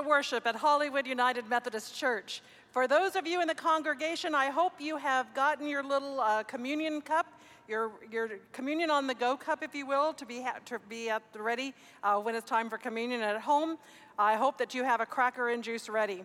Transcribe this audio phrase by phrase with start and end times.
[0.00, 2.40] worship at Hollywood United Methodist Church.
[2.70, 6.44] For those of you in the congregation, I hope you have gotten your little uh,
[6.44, 7.26] communion cup,
[7.66, 11.10] your, your communion on the go cup, if you will, to be, ha- to be
[11.10, 13.76] at the ready uh, when it's time for communion at home.
[14.16, 16.24] I hope that you have a cracker and juice ready.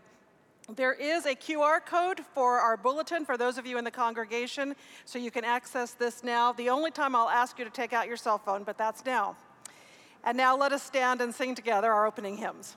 [0.76, 4.76] There is a QR code for our bulletin for those of you in the congregation,
[5.06, 6.52] so you can access this now.
[6.52, 9.36] The only time I'll ask you to take out your cell phone, but that's now.
[10.24, 12.76] And now let us stand and sing together our opening hymns.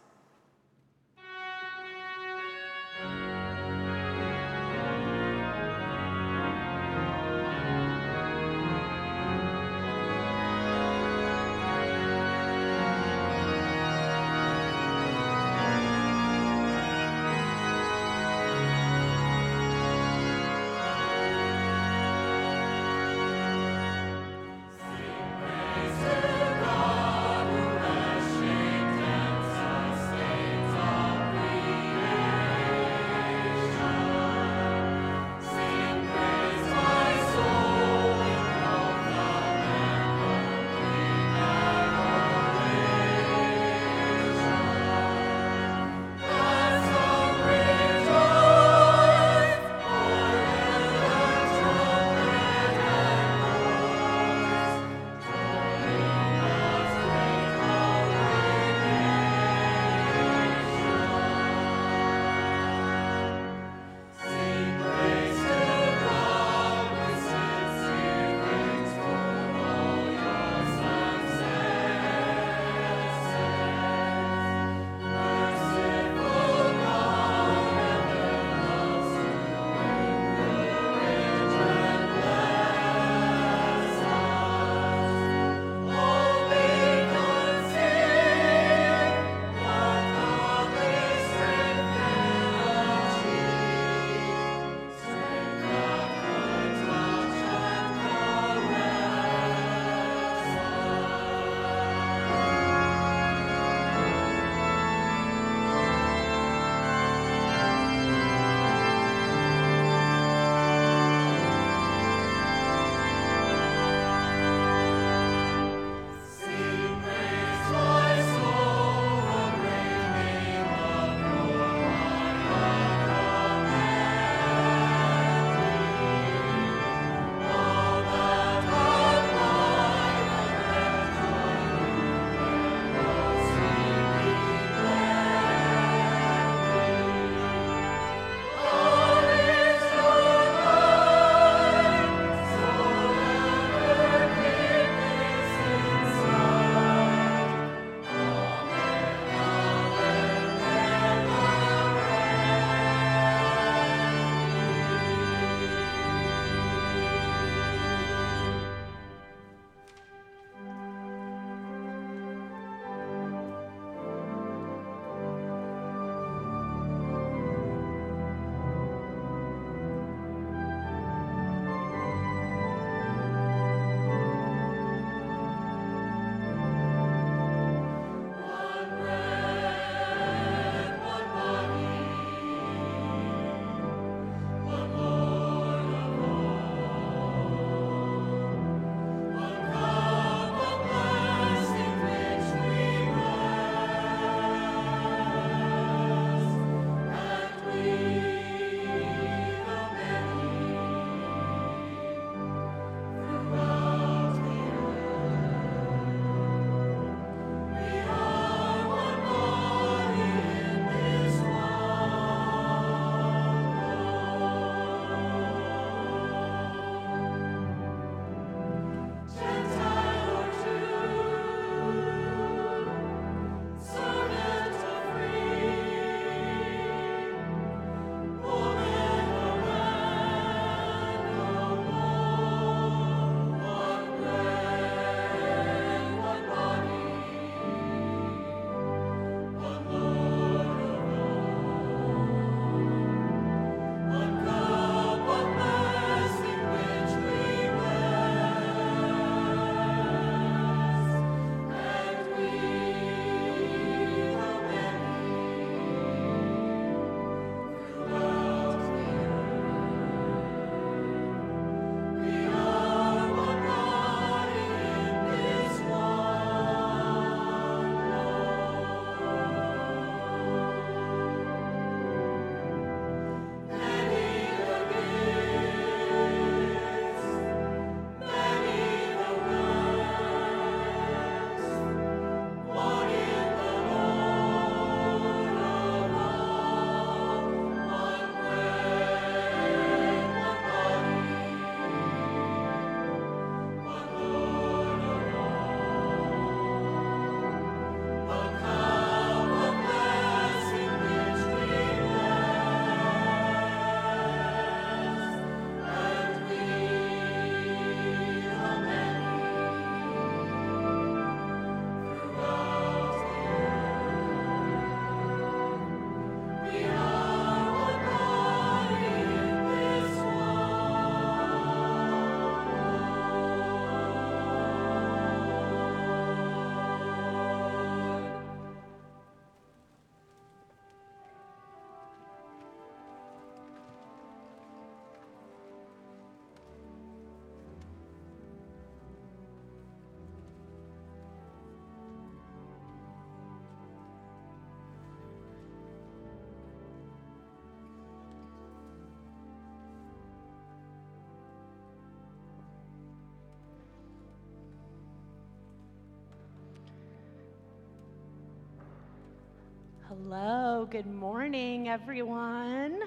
[360.11, 362.99] Hello, good morning, everyone.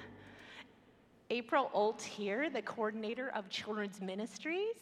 [1.29, 4.77] April Olt here, the coordinator of Children's Ministries.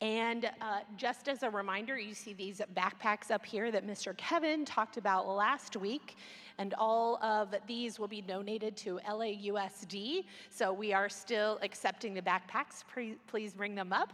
[0.00, 4.16] And uh, just as a reminder, you see these backpacks up here that Mr.
[4.16, 6.18] Kevin talked about last week,
[6.58, 10.26] and all of these will be donated to LAUSD.
[10.50, 12.84] So we are still accepting the backpacks.
[13.26, 14.12] Please bring them up.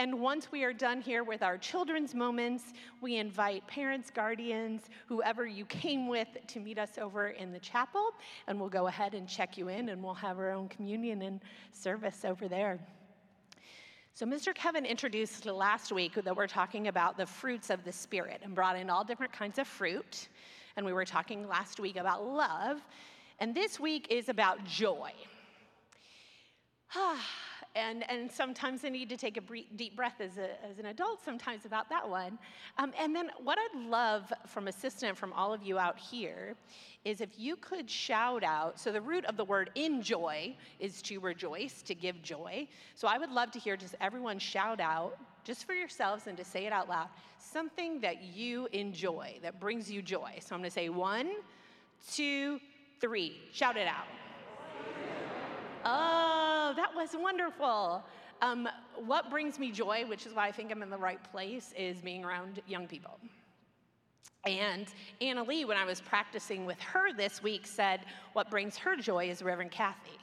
[0.00, 5.46] And once we are done here with our children's moments, we invite parents, guardians, whoever
[5.46, 8.14] you came with to meet us over in the chapel.
[8.46, 11.42] And we'll go ahead and check you in, and we'll have our own communion and
[11.72, 12.78] service over there.
[14.14, 14.54] So, Mr.
[14.54, 18.78] Kevin introduced last week that we're talking about the fruits of the Spirit and brought
[18.78, 20.28] in all different kinds of fruit.
[20.78, 22.80] And we were talking last week about love.
[23.38, 25.12] And this week is about joy.
[26.96, 27.22] Ah,
[27.76, 29.42] And, and sometimes I need to take a
[29.76, 32.36] deep breath as, a, as an adult sometimes about that one.
[32.78, 36.56] Um, and then what I'd love from assistant from all of you out here
[37.04, 41.20] is if you could shout out, so the root of the word enjoy is to
[41.20, 42.66] rejoice, to give joy.
[42.96, 46.44] So I would love to hear just everyone shout out, just for yourselves and to
[46.44, 47.06] say it out loud,
[47.38, 50.38] something that you enjoy, that brings you joy.
[50.40, 51.30] So I'm gonna say one,
[52.12, 52.60] two,
[53.00, 53.40] three.
[53.52, 54.06] Shout it out.
[55.84, 58.04] Oh, that was wonderful.
[58.42, 61.72] Um, what brings me joy, which is why I think I'm in the right place,
[61.76, 63.18] is being around young people.
[64.46, 64.86] And
[65.20, 68.00] Anna Lee, when I was practicing with her this week, said
[68.32, 70.18] what brings her joy is Reverend Kathy.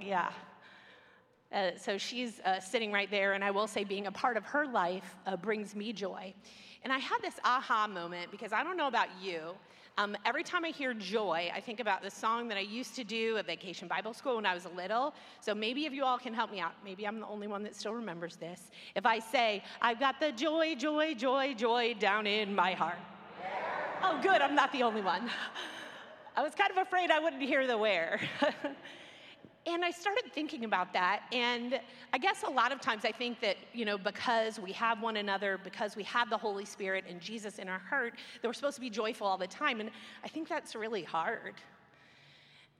[0.00, 0.30] Yeah.
[1.52, 4.44] Uh, so she's uh, sitting right there, and I will say, being a part of
[4.44, 6.34] her life uh, brings me joy.
[6.82, 9.54] And I had this aha moment because I don't know about you,
[9.98, 13.04] um, every time I hear joy, I think about the song that I used to
[13.04, 15.12] do at Vacation Bible School when I was little.
[15.40, 17.74] So maybe if you all can help me out, maybe I'm the only one that
[17.74, 18.70] still remembers this.
[18.94, 22.98] If I say, I've got the joy, joy, joy, joy down in my heart.
[24.00, 25.28] Oh, good, I'm not the only one.
[26.36, 28.20] I was kind of afraid I wouldn't hear the where.
[29.68, 31.24] And I started thinking about that.
[31.30, 31.78] And
[32.14, 35.18] I guess a lot of times I think that, you know, because we have one
[35.18, 38.76] another, because we have the Holy Spirit and Jesus in our heart, that we're supposed
[38.76, 39.80] to be joyful all the time.
[39.80, 39.90] And
[40.24, 41.56] I think that's really hard.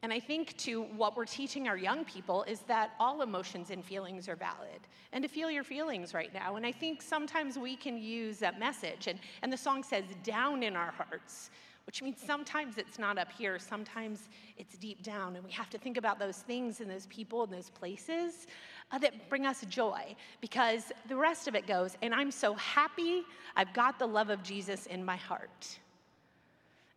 [0.02, 3.84] And I think to what we're teaching our young people is that all emotions and
[3.84, 4.80] feelings are valid
[5.12, 6.56] and to feel your feelings right now.
[6.56, 9.08] And I think sometimes we can use that message.
[9.08, 11.50] And, and the song says, down in our hearts
[11.88, 14.28] which means sometimes it's not up here, sometimes
[14.58, 15.36] it's deep down.
[15.36, 18.46] And we have to think about those things and those people and those places
[18.92, 23.22] uh, that bring us joy because the rest of it goes, and I'm so happy
[23.56, 25.78] I've got the love of Jesus in my heart.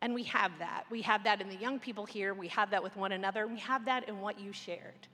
[0.01, 0.83] And we have that.
[0.91, 3.59] We have that in the young people here, we have that with one another, we
[3.59, 5.07] have that in what you shared.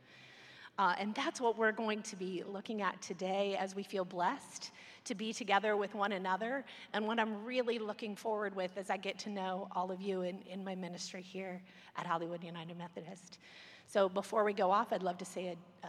[0.80, 4.72] Uh, and that's what we're going to be looking at today as we feel blessed
[5.08, 6.64] to be together with one another.
[6.94, 10.22] And what I'm really looking forward with as I get to know all of you
[10.22, 11.62] in, in my ministry here
[11.98, 13.40] at Hollywood United Methodist.
[13.88, 15.88] So before we go off, I'd love to say, uh,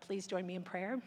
[0.00, 0.98] please join me in prayer.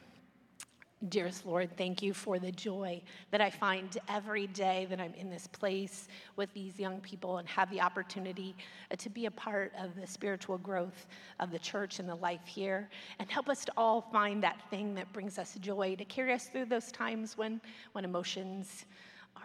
[1.09, 5.29] Dearest Lord, thank you for the joy that I find every day that I'm in
[5.29, 6.07] this place
[6.37, 8.55] with these young people and have the opportunity
[8.89, 11.07] uh, to be a part of the spiritual growth
[11.41, 12.89] of the church and the life here.
[13.19, 16.45] And help us to all find that thing that brings us joy, to carry us
[16.45, 17.59] through those times when,
[17.91, 18.85] when emotions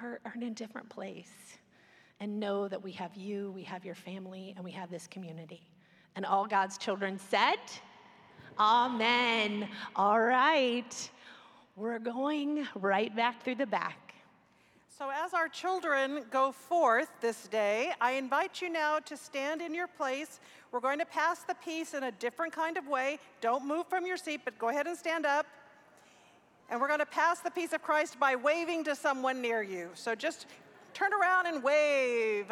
[0.00, 1.58] are, are in a different place.
[2.20, 5.62] And know that we have you, we have your family, and we have this community.
[6.14, 7.58] And all God's children said,
[8.60, 9.68] Amen.
[9.94, 11.10] All right.
[11.78, 14.12] We're going right back through the back.
[14.98, 19.72] So, as our children go forth this day, I invite you now to stand in
[19.76, 20.40] your place.
[20.72, 23.20] We're going to pass the peace in a different kind of way.
[23.40, 25.46] Don't move from your seat, but go ahead and stand up.
[26.68, 29.90] And we're going to pass the peace of Christ by waving to someone near you.
[29.94, 30.46] So, just
[30.94, 32.50] turn around and wave.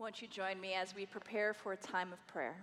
[0.00, 2.56] Won't you join me as we prepare for a time of prayer?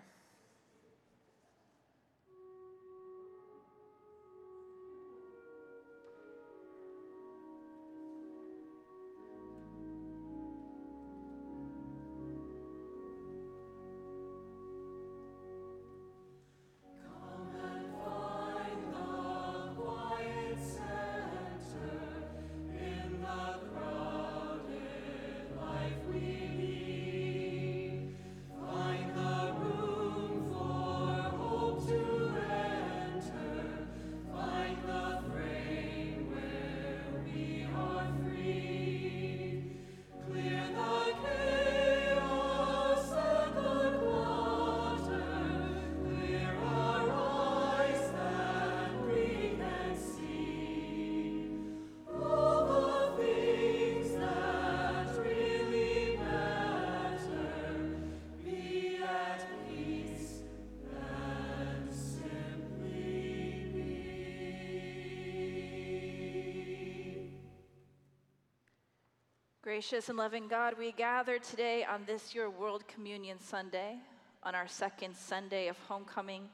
[69.78, 74.00] Gracious and loving God, we gather today on this your World Communion Sunday,
[74.42, 76.50] on our second Sunday of homecoming,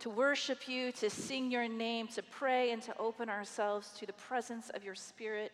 [0.00, 4.12] to worship you, to sing your name, to pray, and to open ourselves to the
[4.14, 5.52] presence of your Spirit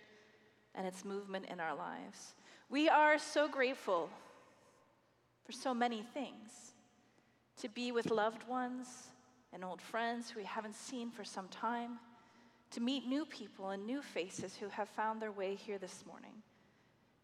[0.74, 2.32] and its movement in our lives.
[2.70, 4.08] We are so grateful
[5.44, 6.72] for so many things.
[7.60, 8.86] To be with loved ones
[9.52, 11.98] and old friends who we haven't seen for some time,
[12.70, 16.31] to meet new people and new faces who have found their way here this morning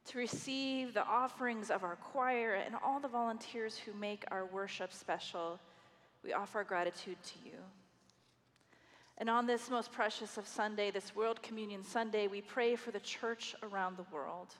[0.09, 4.91] to receive the offerings of our choir and all the volunteers who make our worship
[4.91, 5.61] special.
[6.25, 7.59] We offer our gratitude to you.
[9.19, 13.01] And on this most precious of Sunday, this World Communion Sunday, we pray for the
[13.01, 14.55] church around the world.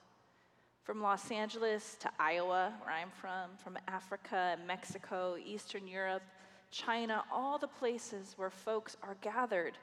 [0.83, 6.23] From Los Angeles to Iowa, where I'm from, from Africa Mexico, Eastern Europe,
[6.69, 9.79] China, all the places where folks are gathered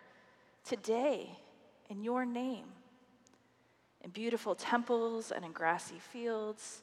[0.64, 1.37] today
[1.90, 2.66] in your name
[4.02, 6.82] in beautiful temples and in grassy fields,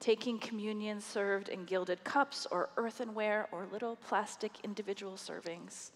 [0.00, 5.90] taking communion served in gilded cups or earthenware or little plastic individual servings.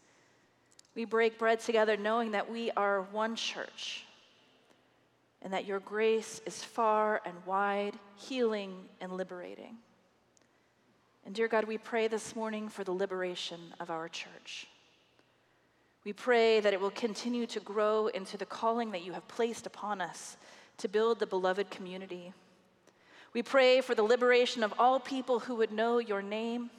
[0.95, 4.05] We break bread together knowing that we are one church
[5.43, 9.77] and that your grace is far and wide, healing and liberating.
[11.25, 14.67] And dear God, we pray this morning for the liberation of our church.
[16.05, 19.67] We pray that it will continue to grow into the calling that you have placed
[19.67, 20.39] upon us
[20.79, 22.33] to build the beloved community.
[23.33, 26.71] We pray for the liberation of all people who would know your name.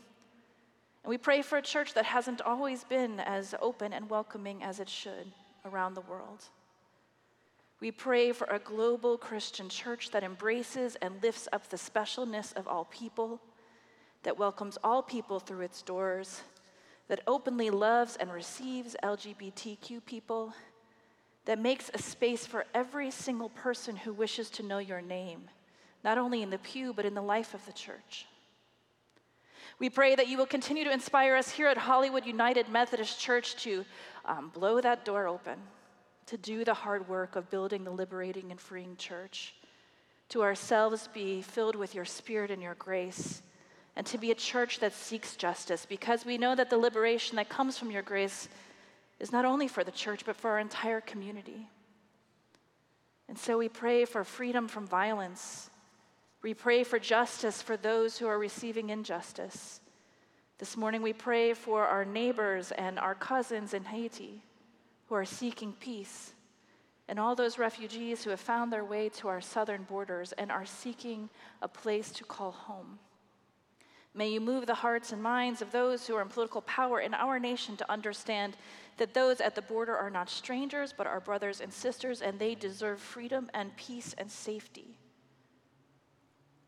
[1.04, 4.80] And we pray for a church that hasn't always been as open and welcoming as
[4.80, 5.32] it should
[5.66, 6.46] around the world.
[7.80, 12.68] We pray for a global Christian church that embraces and lifts up the specialness of
[12.68, 13.40] all people,
[14.24, 16.42] that welcomes all people through its doors,
[17.08, 20.54] that openly loves and receives LGBTQ people,
[21.46, 25.50] that makes a space for every single person who wishes to know your name,
[26.04, 28.26] not only in the pew, but in the life of the church.
[29.80, 33.56] We pray that you will continue to inspire us here at Hollywood United Methodist Church
[33.64, 33.86] to
[34.26, 35.58] um, blow that door open,
[36.26, 39.56] to do the hard work of building the liberating and freeing church,
[40.30, 43.42] to ourselves be filled with your spirit and your grace,
[43.96, 47.50] and to be a church that seeks justice because we know that the liberation that
[47.50, 48.50] comes from your grace
[49.20, 51.68] is not only for the church, but for our entire community.
[53.28, 55.70] And so we pray for freedom from violence.
[56.42, 59.82] We pray for justice for those who are receiving injustice.
[60.58, 64.44] This morning we pray for our neighbors and our cousins in Haiti
[65.08, 66.34] who are seeking peace,
[67.08, 70.66] and all those refugees who have found their way to our southern borders and are
[70.66, 71.30] seeking
[71.62, 73.00] a place to call home.
[74.14, 77.14] May you move the hearts and minds of those who are in political power in
[77.14, 78.58] our nation to understand
[78.98, 82.56] that those at the border are not strangers, but are brothers and sisters, and they
[82.56, 84.98] deserve freedom and peace and safety.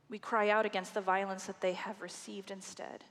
[0.10, 3.04] We cry out against the violence that they have received instead.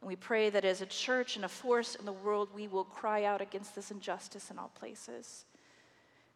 [0.00, 2.84] And we pray that as a church and a force in the world, we will
[2.84, 5.46] cry out against this injustice in all places.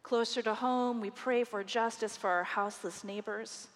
[0.01, 3.67] Closer to home, we pray for justice for our houseless neighbors.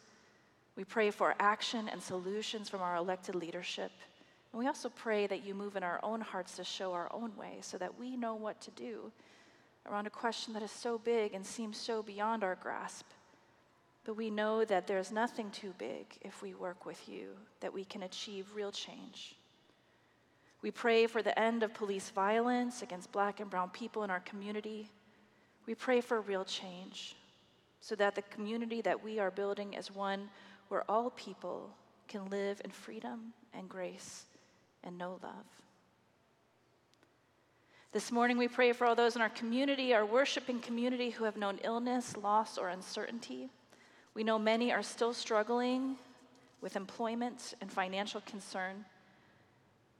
[0.76, 3.92] We pray for action and solutions from our elected leadership.
[4.52, 7.36] And we also pray that you move in our own hearts to show our own
[7.36, 9.12] way so that we know what to do
[9.90, 13.06] around a question that is so big and seems so beyond our grasp.
[14.06, 17.30] But we know that there's nothing too big if we work with you,
[17.62, 19.36] that we can achieve real change.
[20.62, 24.22] We pray for the end of police violence against black and brown people in our
[24.22, 24.90] community.
[25.66, 27.16] We pray for real change
[27.82, 30.30] so that the community that we are building is one
[30.70, 31.70] where all people
[32.08, 34.26] can live in freedom and grace
[34.84, 35.46] and know love.
[37.92, 41.38] This morning, we pray for all those in our community, our worshiping community, who have
[41.38, 43.50] known illness, loss, or uncertainty.
[44.16, 45.98] We know many are still struggling
[46.60, 48.86] with employment and financial concern.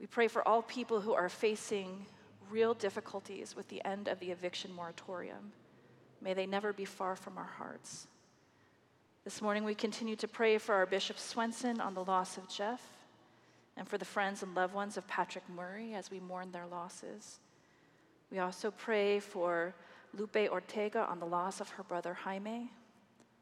[0.00, 2.06] We pray for all people who are facing
[2.50, 5.52] real difficulties with the end of the eviction moratorium.
[6.20, 8.08] May they never be far from our hearts.
[9.24, 12.82] This morning, we continue to pray for our Bishop Swenson on the loss of Jeff
[13.74, 17.38] and for the friends and loved ones of Patrick Murray as we mourn their losses.
[18.30, 19.74] We also pray for
[20.12, 22.70] Lupe Ortega on the loss of her brother Jaime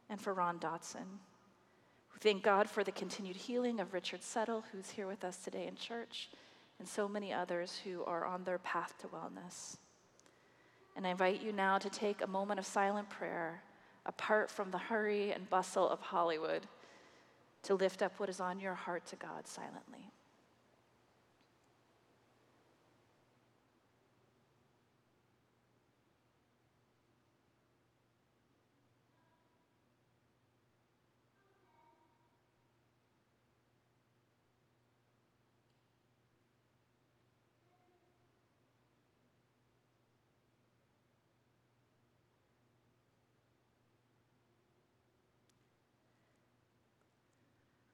[0.08, 1.18] and for Ron Dotson.
[2.14, 5.66] We thank God for the continued healing of Richard Settle, who's here with us today
[5.66, 6.30] in church,
[6.78, 9.78] and so many others who are on their path to wellness.
[10.94, 13.62] And I invite you now to take a moment of silent prayer
[14.06, 16.66] apart from the hurry and bustle of Hollywood
[17.64, 20.11] to lift up what is on your heart to God silently.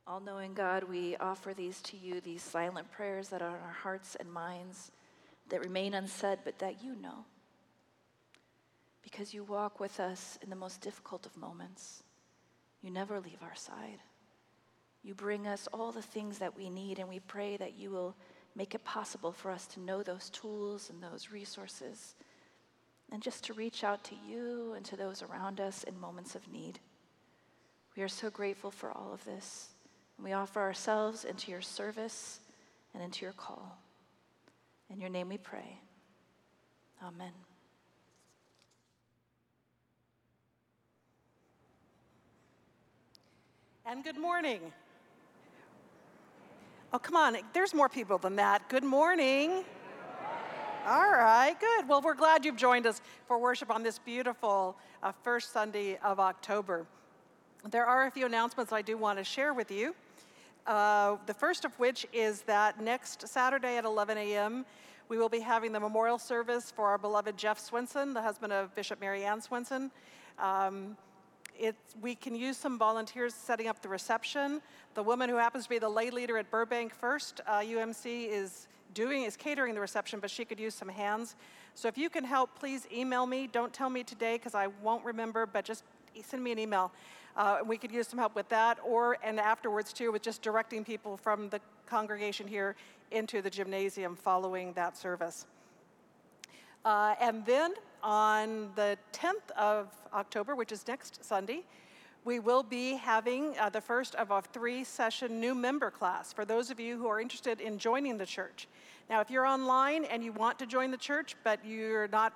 [0.09, 3.77] All knowing God, we offer these to you, these silent prayers that are in our
[3.83, 4.91] hearts and minds
[5.51, 7.27] that remain unsaid, but that you know.
[9.03, 12.03] Because you walk with us in the most difficult of moments.
[12.81, 13.99] You never leave our side.
[15.03, 18.17] You bring us all the things that we need, and we pray that you will
[18.57, 22.15] make it possible for us to know those tools and those resources,
[23.13, 26.51] and just to reach out to you and to those around us in moments of
[26.51, 26.79] need.
[27.95, 29.69] We are so grateful for all of this,
[30.23, 32.41] we offer ourselves into your service
[32.95, 33.79] and into your call.
[34.91, 35.81] In your name we pray.
[37.03, 37.33] Amen.
[43.87, 44.61] And good morning.
[46.93, 48.69] Oh, come on, there's more people than that.
[48.69, 49.65] Good morning.
[50.87, 51.87] All right, good.
[51.87, 56.19] Well, we're glad you've joined us for worship on this beautiful uh, first Sunday of
[56.19, 56.87] October.
[57.71, 59.95] There are a few announcements I do want to share with you.
[60.69, 64.67] Uh, the first of which is that next Saturday at 11 a.m.,
[65.09, 68.75] we will be having the memorial service for our beloved Jeff Swenson, the husband of
[68.75, 69.91] Bishop Mary Ann Swenson.
[70.39, 70.95] Um,
[71.59, 74.61] it, we can use some volunteers setting up the reception.
[74.93, 78.69] The woman who happens to be the lay leader at Burbank First uh, UMC is
[78.93, 81.37] doing is catering the reception, but she could use some hands.
[81.75, 83.47] So if you can help, please email me.
[83.51, 85.85] Don't tell me today because I won't remember, but just
[86.23, 86.93] send me an email.
[87.39, 90.85] Uh, we could use some help with that, or and afterwards too, with just directing
[90.85, 92.75] people from the congregation here
[93.13, 95.47] into the gymnasium following that service.
[96.85, 101.65] Uh, and then on the 10th of October, which is next Sunday,
[102.25, 106.45] we will be having uh, the first of a three session new member class for
[106.45, 108.67] those of you who are interested in joining the church.
[109.09, 112.33] Now, if you're online and you want to join the church, but you're not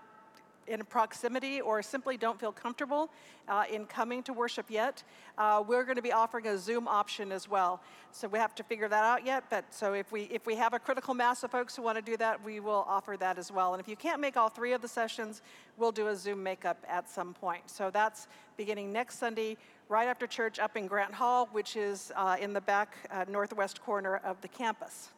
[0.66, 3.10] in proximity or simply don't feel comfortable
[3.48, 5.02] uh, in coming to worship yet,
[5.38, 7.80] uh, we're going to be offering a Zoom option as well.
[8.12, 9.44] So we have to figure that out yet.
[9.50, 12.02] But so if we if we have a critical mass of folks who want to
[12.02, 13.74] do that, we will offer that as well.
[13.74, 15.42] And if you can't make all three of the sessions,
[15.76, 17.70] we'll do a Zoom makeup at some point.
[17.70, 19.56] So that's beginning next Sunday,
[19.88, 23.80] right after church, up in Grant Hall, which is uh, in the back uh, northwest
[23.82, 25.08] corner of the campus.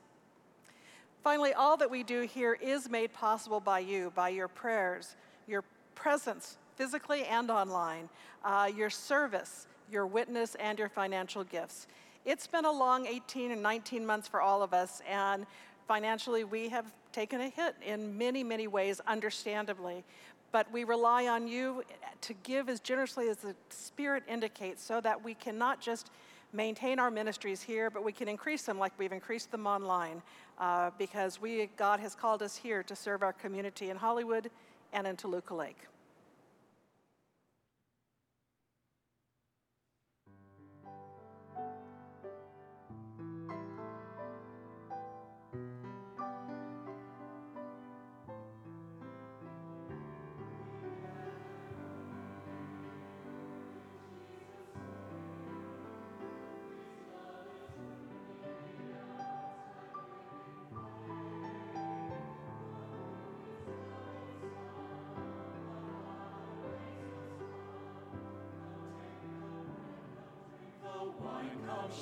[1.24, 5.64] Finally, all that we do here is made possible by you, by your prayers your
[5.94, 8.08] presence, physically and online,
[8.44, 11.86] uh, your service, your witness, and your financial gifts.
[12.24, 15.46] It's been a long 18 and 19 months for all of us, and
[15.86, 20.04] financially, we have taken a hit in many, many ways, understandably.
[20.52, 21.82] But we rely on you
[22.22, 26.10] to give as generously as the Spirit indicates so that we can not just
[26.52, 30.22] maintain our ministries here, but we can increase them like we've increased them online
[30.58, 34.50] uh, because we, God has called us here to serve our community in Hollywood
[34.94, 35.76] and in Toluca Lake.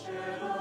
[0.05, 0.52] Share the Lord,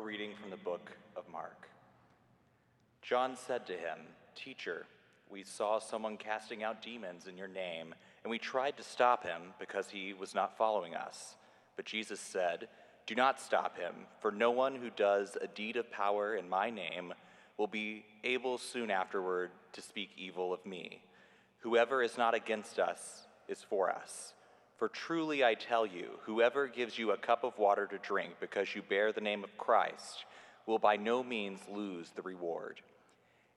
[0.00, 1.68] reading from the book of Mark.
[3.02, 3.98] John said to him,
[4.34, 4.86] Teacher,
[5.30, 9.42] we saw someone casting out demons in your name, and we tried to stop him
[9.58, 11.36] because he was not following us.
[11.76, 12.68] But Jesus said,
[13.06, 16.70] Do not stop him, for no one who does a deed of power in my
[16.70, 17.12] name
[17.58, 21.02] will be able soon afterward to speak evil of me.
[21.58, 24.32] Whoever is not against us is for us.
[24.80, 28.74] For truly I tell you, whoever gives you a cup of water to drink because
[28.74, 30.24] you bear the name of Christ
[30.64, 32.80] will by no means lose the reward.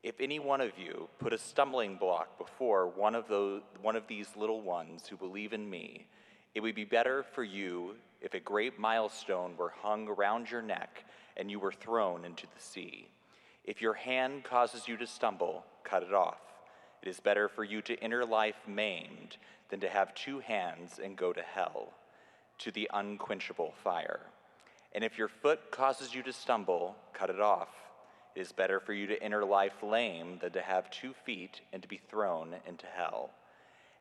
[0.03, 4.05] If any one of you put a stumbling block before one of, those, one of
[4.05, 6.07] these little ones who believe in me,
[6.55, 11.05] it would be better for you if a great milestone were hung around your neck
[11.37, 13.07] and you were thrown into the sea.
[13.63, 16.41] If your hand causes you to stumble, cut it off.
[17.01, 19.37] It is better for you to enter life maimed
[19.73, 21.93] than to have two hands and go to hell,
[22.59, 24.19] to the unquenchable fire.
[24.93, 27.69] And if your foot causes you to stumble, cut it off.
[28.35, 31.81] It is better for you to enter life lame than to have two feet and
[31.81, 33.31] to be thrown into hell.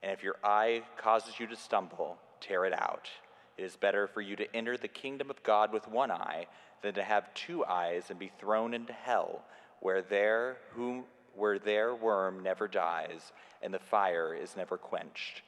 [0.02, 3.08] And if your eye causes you to stumble, tear it out.
[3.56, 6.48] It is better for you to enter the kingdom of God with one eye
[6.82, 9.42] than to have two eyes and be thrown into hell,
[9.80, 11.04] where there whom
[11.34, 13.32] where their worm never dies
[13.62, 15.40] and the fire is never quenched.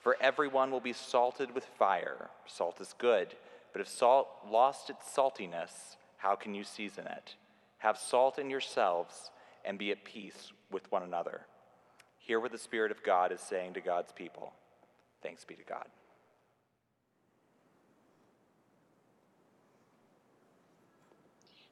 [0.00, 2.30] For everyone will be salted with fire.
[2.46, 3.34] Salt is good,
[3.72, 7.34] but if salt lost its saltiness, how can you season it?
[7.78, 9.30] Have salt in yourselves
[9.64, 11.42] and be at peace with one another.
[12.18, 14.52] Hear what the Spirit of God is saying to God's people.
[15.22, 15.86] Thanks be to God.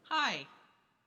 [0.03, 0.47] Hi,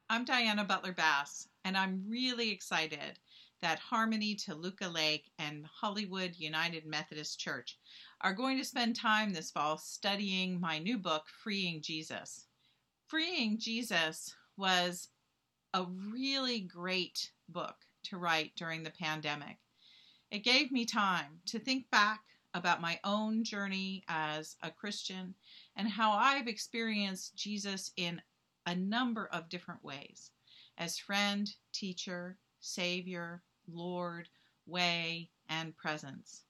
[0.09, 3.19] I'm Diana Butler Bass, and I'm really excited
[3.61, 7.77] that Harmony Toluca Lake and Hollywood United Methodist Church
[8.21, 12.47] are going to spend time this fall studying my new book, Freeing Jesus.
[13.07, 15.09] Freeing Jesus was
[15.73, 19.57] a really great book to write during the pandemic.
[20.31, 22.21] It gave me time to think back
[22.53, 25.35] about my own journey as a Christian
[25.75, 28.21] and how I've experienced Jesus in
[28.65, 30.31] a number of different ways
[30.77, 34.27] as friend, teacher, savior, Lord,
[34.65, 36.43] way, and presence.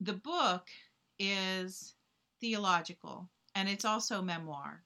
[0.00, 0.68] The book
[1.18, 1.94] is
[2.40, 4.82] theological and it's also memoir,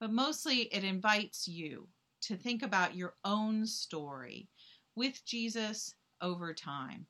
[0.00, 1.88] but mostly it invites you
[2.22, 4.48] to think about your own story
[4.94, 7.06] with Jesus over time.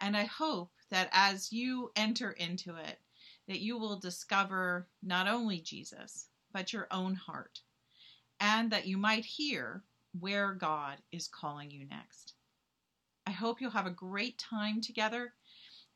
[0.00, 2.98] And I hope that as you enter into it,
[3.48, 7.60] that you will discover not only Jesus, but your own heart,
[8.40, 9.82] and that you might hear
[10.18, 12.34] where God is calling you next.
[13.26, 15.32] I hope you'll have a great time together,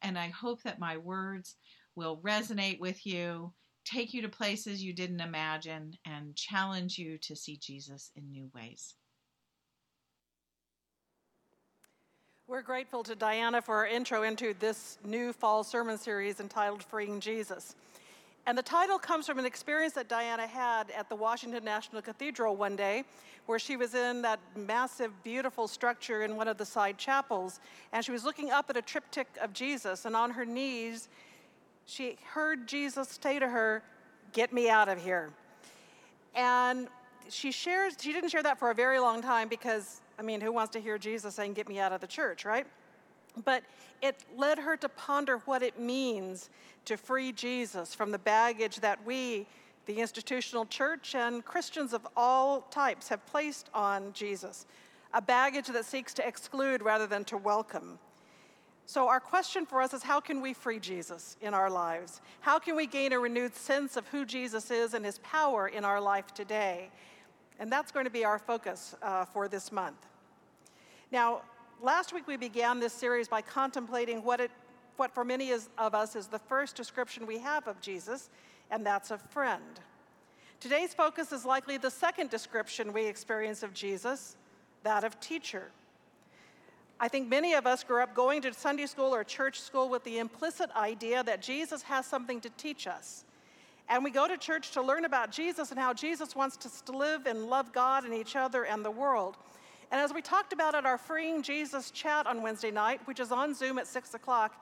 [0.02, 1.56] and I hope that my words
[1.94, 3.52] will resonate with you,
[3.84, 8.50] take you to places you didn't imagine, and challenge you to see Jesus in new
[8.54, 8.94] ways.
[12.48, 17.18] We're grateful to Diana for her intro into this new fall sermon series entitled Freeing
[17.18, 17.74] Jesus.
[18.46, 22.54] And the title comes from an experience that Diana had at the Washington National Cathedral
[22.54, 23.02] one day,
[23.46, 27.58] where she was in that massive, beautiful structure in one of the side chapels,
[27.92, 31.08] and she was looking up at a triptych of Jesus, and on her knees,
[31.86, 33.82] she heard Jesus say to her,
[34.32, 35.30] Get me out of here.
[36.34, 36.88] And
[37.28, 40.52] she shares, she didn't share that for a very long time because, I mean, who
[40.52, 42.66] wants to hear Jesus saying, Get me out of the church, right?
[43.44, 43.62] But
[44.02, 46.50] it led her to ponder what it means
[46.86, 49.46] to free Jesus from the baggage that we,
[49.86, 54.66] the institutional church, and Christians of all types have placed on Jesus,
[55.12, 57.98] a baggage that seeks to exclude rather than to welcome.
[58.88, 62.20] So, our question for us is how can we free Jesus in our lives?
[62.40, 65.84] How can we gain a renewed sense of who Jesus is and his power in
[65.84, 66.90] our life today?
[67.58, 70.06] And that's going to be our focus uh, for this month.
[71.10, 71.42] Now,
[71.82, 74.50] last week we began this series by contemplating what, it,
[74.96, 78.30] what for many is, of us is the first description we have of Jesus,
[78.70, 79.80] and that's a friend.
[80.60, 84.36] Today's focus is likely the second description we experience of Jesus,
[84.82, 85.70] that of teacher.
[86.98, 90.02] I think many of us grew up going to Sunday school or church school with
[90.04, 93.24] the implicit idea that Jesus has something to teach us.
[93.88, 96.96] And we go to church to learn about Jesus and how Jesus wants us to
[96.96, 99.36] live and love God and each other and the world.
[99.90, 103.30] And as we talked about at our Freeing Jesus chat on Wednesday night, which is
[103.30, 104.54] on Zoom at 6 o'clock,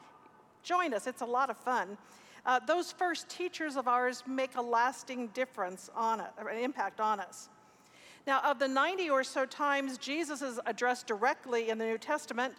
[0.62, 1.96] join us, it's a lot of fun.
[2.44, 7.20] Uh, those first teachers of ours make a lasting difference on it, an impact on
[7.20, 7.48] us.
[8.26, 12.54] Now, of the 90 or so times Jesus is addressed directly in the New Testament,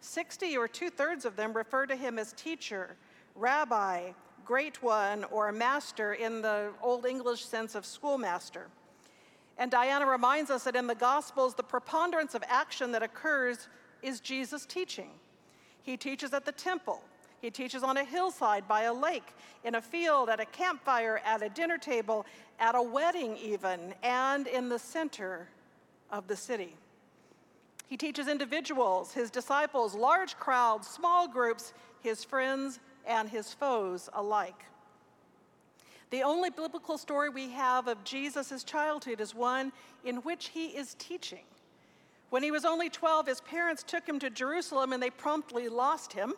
[0.00, 2.96] 60 or two thirds of them refer to him as teacher,
[3.34, 4.12] rabbi,
[4.44, 8.68] great one or master in the Old English sense of schoolmaster.
[9.58, 13.68] And Diana reminds us that in the Gospels, the preponderance of action that occurs
[14.02, 15.10] is Jesus teaching.
[15.82, 17.02] He teaches at the temple,
[17.40, 21.42] he teaches on a hillside, by a lake, in a field, at a campfire, at
[21.42, 22.26] a dinner table,
[22.58, 25.48] at a wedding, even, and in the center
[26.10, 26.74] of the city.
[27.88, 34.64] He teaches individuals, his disciples, large crowds, small groups, his friends, and his foes alike.
[36.10, 39.72] The only biblical story we have of Jesus' childhood is one
[40.04, 41.44] in which he is teaching.
[42.30, 46.12] When he was only 12, his parents took him to Jerusalem and they promptly lost
[46.12, 46.34] him.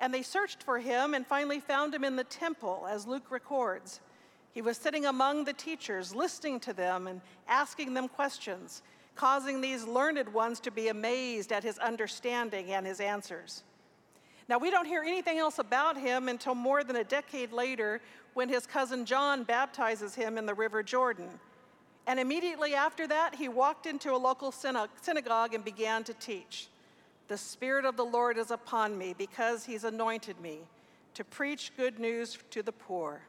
[0.00, 4.00] And they searched for him and finally found him in the temple, as Luke records.
[4.52, 8.82] He was sitting among the teachers, listening to them and asking them questions,
[9.14, 13.62] causing these learned ones to be amazed at his understanding and his answers.
[14.48, 18.00] Now, we don't hear anything else about him until more than a decade later
[18.34, 21.28] when his cousin John baptizes him in the River Jordan.
[22.06, 26.68] And immediately after that, he walked into a local synagogue and began to teach.
[27.28, 30.58] The Spirit of the Lord is upon me because he's anointed me
[31.14, 33.22] to preach good news to the poor.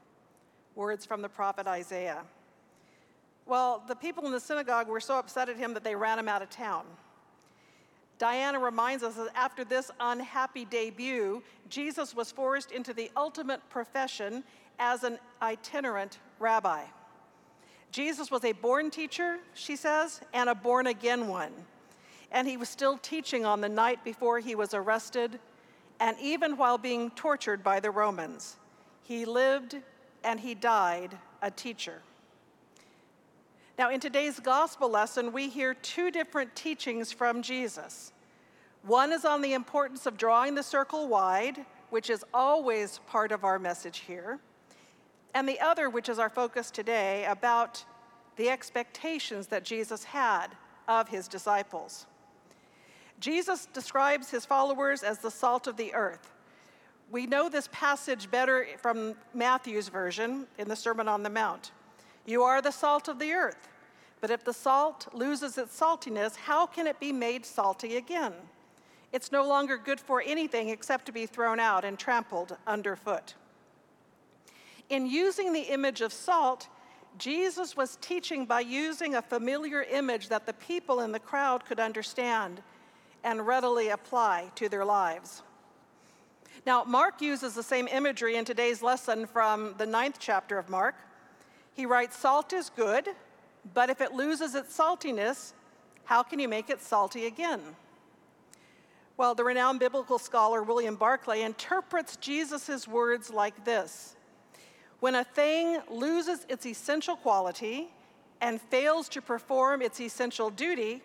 [0.76, 2.24] Words from the prophet Isaiah.
[3.46, 6.28] Well, the people in the synagogue were so upset at him that they ran him
[6.28, 6.86] out of town.
[8.18, 14.44] Diana reminds us that after this unhappy debut, Jesus was forced into the ultimate profession
[14.80, 16.84] as an itinerant rabbi.
[17.92, 21.52] Jesus was a born teacher, she says, and a born again one
[22.34, 25.40] and he was still teaching on the night before he was arrested,
[26.00, 28.58] and even while being tortured by the Romans.
[29.04, 29.78] He lived
[30.24, 32.02] and he died a teacher.
[33.78, 38.12] Now, in today's gospel lesson, we hear two different teachings from Jesus.
[38.84, 43.44] One is on the importance of drawing the circle wide, which is always part of
[43.44, 44.40] our message here,
[45.34, 47.84] and the other, which is our focus today, about
[48.36, 50.48] the expectations that Jesus had
[50.88, 52.06] of his disciples.
[53.20, 56.32] Jesus describes his followers as the salt of the earth.
[57.12, 61.72] We know this passage better from Matthew's version in the Sermon on the Mount.
[62.26, 63.70] You are the salt of the earth.
[64.20, 68.34] But if the salt loses its saltiness, how can it be made salty again?
[69.12, 73.36] It's no longer good for anything except to be thrown out and trampled underfoot.
[74.90, 76.68] In using the image of salt,
[77.18, 81.80] Jesus was teaching by using a familiar image that the people in the crowd could
[81.80, 82.62] understand
[83.24, 85.44] and readily apply to their lives.
[86.66, 90.96] Now, Mark uses the same imagery in today's lesson from the ninth chapter of Mark.
[91.74, 93.10] He writes, Salt is good,
[93.74, 95.54] but if it loses its saltiness,
[96.06, 97.62] how can you make it salty again?
[99.16, 104.16] Well, the renowned biblical scholar William Barclay interprets Jesus' words like this
[105.04, 107.90] When a thing loses its essential quality
[108.40, 111.02] and fails to perform its essential duty,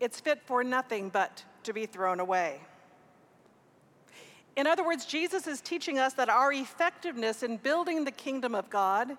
[0.00, 2.60] it's fit for nothing but to be thrown away.
[4.56, 8.68] In other words, Jesus is teaching us that our effectiveness in building the kingdom of
[8.68, 9.16] God,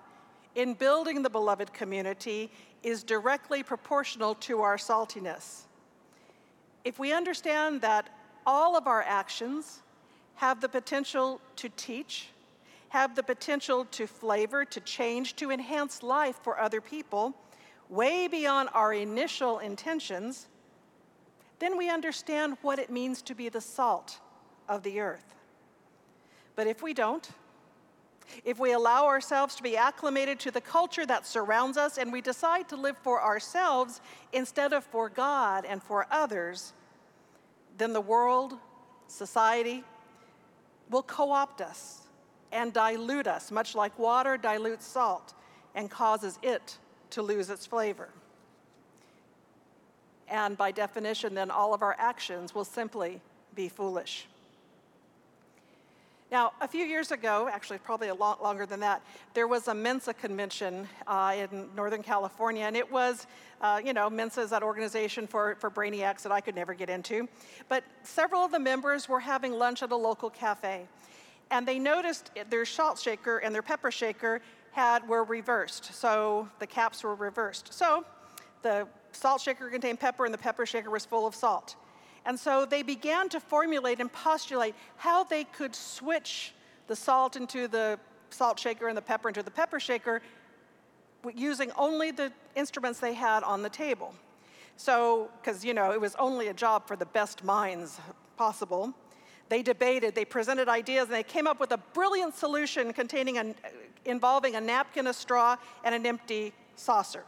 [0.55, 2.51] in building the beloved community,
[2.83, 5.61] is directly proportional to our saltiness.
[6.83, 8.09] If we understand that
[8.45, 9.83] all of our actions
[10.33, 12.27] have the potential to teach,
[12.89, 17.33] have the potential to flavor, to change, to enhance life for other people,
[17.89, 20.47] way beyond our initial intentions,
[21.59, 24.19] then we understand what it means to be the salt
[24.67, 25.35] of the earth.
[26.55, 27.27] But if we don't,
[28.43, 32.21] if we allow ourselves to be acclimated to the culture that surrounds us and we
[32.21, 34.01] decide to live for ourselves
[34.33, 36.73] instead of for God and for others,
[37.77, 38.57] then the world,
[39.07, 39.83] society,
[40.89, 42.04] will co opt us
[42.51, 45.33] and dilute us, much like water dilutes salt
[45.73, 46.77] and causes it
[47.11, 48.09] to lose its flavor
[50.27, 53.21] and by definition, then all of our actions will simply
[53.53, 54.27] be foolish.
[56.31, 59.03] Now, a few years ago, actually probably a lot longer than that,
[59.35, 63.27] there was a Mensa convention uh, in Northern California, and it was,
[63.61, 66.89] uh, you know, Mensa is that organization for, for brainiacs that I could never get
[66.89, 67.29] into.
[67.69, 70.87] But several of the members were having lunch at a local cafe,
[71.51, 74.41] and they noticed their salt shaker and their pepper shaker
[74.71, 77.73] had were reversed, so the caps were reversed.
[77.73, 78.03] So
[78.61, 81.75] the salt shaker contained pepper and the pepper shaker was full of salt.
[82.25, 86.53] And so they began to formulate and postulate how they could switch
[86.87, 87.99] the salt into the
[88.31, 90.21] salt shaker and the pepper into the pepper shaker
[91.33, 94.13] using only the instruments they had on the table.
[94.77, 97.99] So, because, you know, it was only a job for the best minds
[98.35, 98.93] possible.
[99.49, 103.53] They debated, they presented ideas, and they came up with a brilliant solution containing a,
[104.05, 107.23] involving a napkin, a straw, and an empty saucer.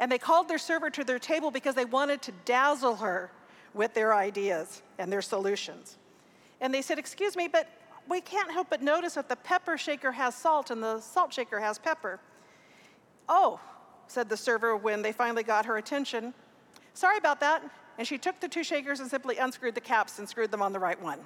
[0.00, 3.30] And they called their server to their table because they wanted to dazzle her
[3.74, 5.96] with their ideas and their solutions.
[6.60, 7.68] And they said, Excuse me, but
[8.08, 11.60] we can't help but notice that the pepper shaker has salt and the salt shaker
[11.60, 12.20] has pepper.
[13.28, 13.60] Oh,
[14.06, 16.32] said the server when they finally got her attention.
[16.94, 17.62] Sorry about that.
[17.98, 20.72] And she took the two shakers and simply unscrewed the caps and screwed them on
[20.72, 21.18] the right one.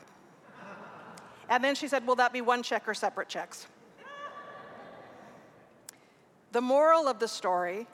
[1.48, 3.66] And then she said, Will that be one check or separate checks?
[6.52, 7.86] The moral of the story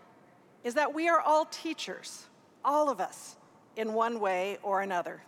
[0.64, 2.26] is that we are all teachers,
[2.64, 3.36] all of us,
[3.76, 5.22] in one way or another.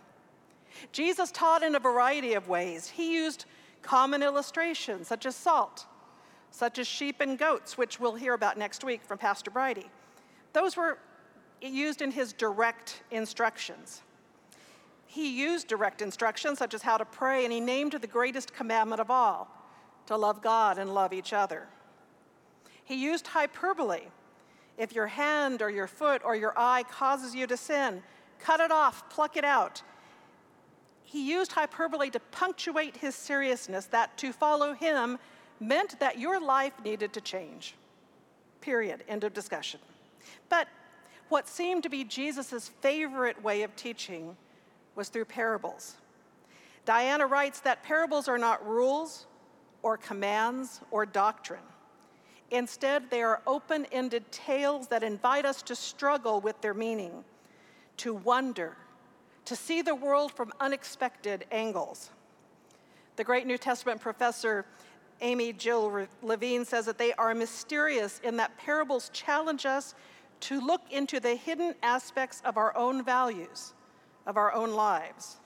[0.91, 2.87] Jesus taught in a variety of ways.
[2.87, 3.45] He used
[3.81, 5.85] common illustrations, such as salt,
[6.51, 9.89] such as sheep and goats, which we'll hear about next week from Pastor Bridie.
[10.53, 10.97] Those were
[11.69, 14.01] used in his direct instructions.
[15.05, 19.01] He used direct instructions, such as how to pray, and he named the greatest commandment
[19.01, 19.49] of all
[20.07, 21.67] to love God and love each other.
[22.83, 24.03] He used hyperbole.
[24.77, 28.01] If your hand or your foot or your eye causes you to sin,
[28.39, 29.83] cut it off, pluck it out.
[31.03, 35.19] He used hyperbole to punctuate his seriousness that to follow him
[35.59, 37.75] meant that your life needed to change.
[38.61, 39.03] Period.
[39.07, 39.79] End of discussion.
[40.47, 40.67] But
[41.31, 44.35] what seemed to be Jesus' favorite way of teaching
[44.95, 45.95] was through parables.
[46.85, 49.27] Diana writes that parables are not rules
[49.81, 51.61] or commands or doctrine.
[52.51, 57.23] Instead, they are open ended tales that invite us to struggle with their meaning,
[57.97, 58.75] to wonder,
[59.45, 62.09] to see the world from unexpected angles.
[63.15, 64.65] The great New Testament professor
[65.21, 69.95] Amy Jill Levine says that they are mysterious in that parables challenge us
[70.41, 73.73] to look into the hidden aspects of our own values,
[74.25, 75.37] of our own lives.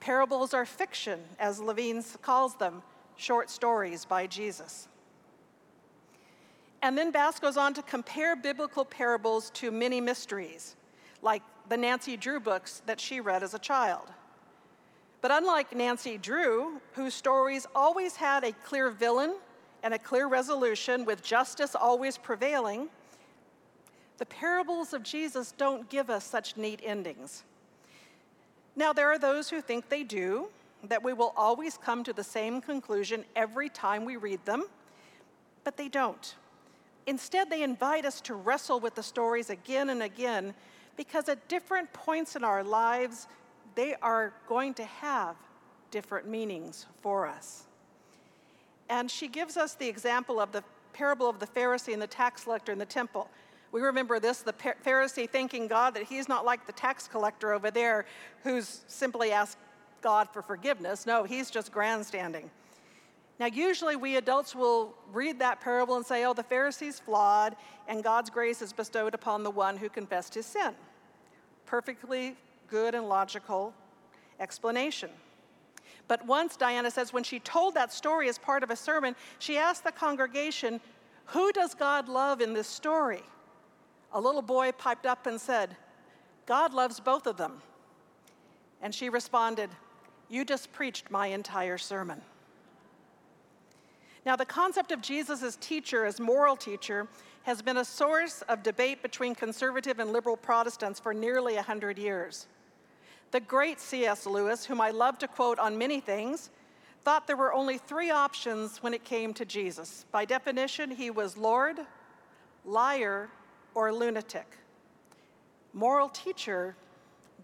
[0.00, 2.82] Parables are fiction, as Levine calls them,
[3.16, 4.88] short stories by Jesus.
[6.82, 10.76] And then Bass goes on to compare biblical parables to many mysteries,
[11.22, 14.08] like the Nancy Drew books that she read as a child.
[15.20, 19.34] But unlike Nancy Drew, whose stories always had a clear villain
[19.82, 22.88] and a clear resolution with justice always prevailing,
[24.18, 27.44] the parables of Jesus don't give us such neat endings.
[28.74, 30.48] Now, there are those who think they do,
[30.84, 34.66] that we will always come to the same conclusion every time we read them,
[35.64, 36.34] but they don't.
[37.06, 40.54] Instead, they invite us to wrestle with the stories again and again
[40.96, 43.26] because at different points in our lives,
[43.74, 45.36] they are going to have
[45.90, 47.64] different meanings for us.
[48.88, 52.44] And she gives us the example of the parable of the Pharisee and the tax
[52.44, 53.28] collector in the temple.
[53.76, 57.70] We remember this the Pharisee thanking God that he's not like the tax collector over
[57.70, 58.06] there
[58.42, 59.58] who's simply asked
[60.00, 61.04] God for forgiveness.
[61.04, 62.50] No, he's just grandstanding.
[63.38, 67.54] Now, usually we adults will read that parable and say, oh, the Pharisee's flawed,
[67.86, 70.72] and God's grace is bestowed upon the one who confessed his sin.
[71.66, 72.34] Perfectly
[72.68, 73.74] good and logical
[74.40, 75.10] explanation.
[76.08, 79.58] But once, Diana says, when she told that story as part of a sermon, she
[79.58, 80.80] asked the congregation,
[81.26, 83.22] Who does God love in this story?
[84.16, 85.76] A little boy piped up and said,
[86.46, 87.60] God loves both of them.
[88.80, 89.68] And she responded,
[90.30, 92.22] You just preached my entire sermon.
[94.24, 97.08] Now, the concept of Jesus as teacher, as moral teacher,
[97.42, 102.46] has been a source of debate between conservative and liberal Protestants for nearly 100 years.
[103.32, 104.24] The great C.S.
[104.24, 106.48] Lewis, whom I love to quote on many things,
[107.02, 110.06] thought there were only three options when it came to Jesus.
[110.10, 111.80] By definition, he was Lord,
[112.64, 113.28] liar,
[113.76, 114.56] or lunatic.
[115.72, 116.74] Moral teacher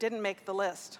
[0.00, 0.98] didn't make the list.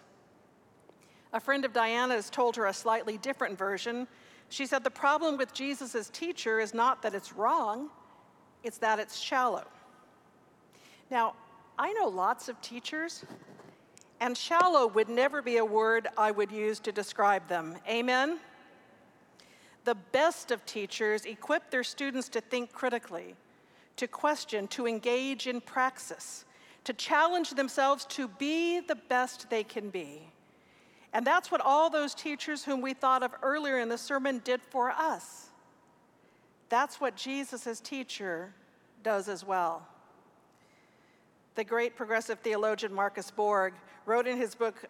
[1.33, 4.07] A friend of Diana's told her a slightly different version
[4.53, 7.89] she said the problem with Jesus teacher is not that it's wrong,
[8.63, 9.65] it's that it's shallow.
[11.11, 11.37] Now,
[11.79, 13.25] I know lots of teachers,
[14.21, 17.79] and shallow would never be a word I would use to describe them.
[17.89, 18.41] Amen?
[19.85, 23.35] The best of teachers equip their students to think critically,
[23.97, 26.45] to question, to engage in praxis,
[26.85, 30.23] to challenge themselves to be the best they can be.
[31.13, 34.63] And that's what all those teachers whom we thought of earlier in the sermon did
[34.63, 35.51] for us.
[36.69, 38.55] That's what Jesus as teacher
[39.03, 39.87] does as well.
[41.55, 43.75] The great progressive theologian Marcus Borg
[44.07, 44.87] wrote in his book,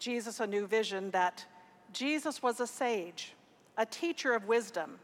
[0.00, 1.46] Jesus a New Vision, that
[1.92, 3.34] Jesus was a sage,
[3.76, 4.98] a teacher of wisdom,